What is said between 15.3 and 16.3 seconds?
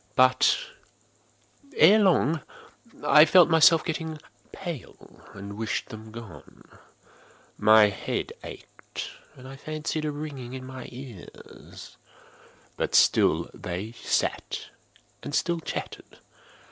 still chatted.